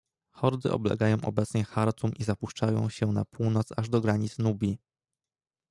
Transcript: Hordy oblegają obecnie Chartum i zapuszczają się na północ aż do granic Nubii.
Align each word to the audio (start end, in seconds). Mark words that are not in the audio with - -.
Hordy 0.33 0.71
oblegają 0.71 1.17
obecnie 1.21 1.63
Chartum 1.63 2.11
i 2.19 2.23
zapuszczają 2.23 2.89
się 2.89 3.07
na 3.11 3.25
północ 3.25 3.69
aż 3.75 3.89
do 3.89 4.01
granic 4.01 4.37
Nubii. 4.39 4.77